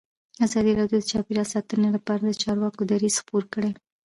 [0.45, 3.71] ازادي راډیو د چاپیریال ساتنه لپاره د چارواکو دریځ خپور کړی.